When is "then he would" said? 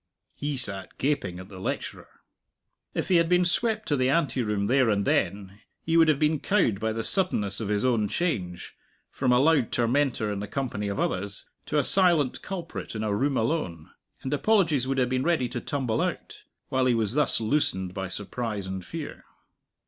5.05-6.07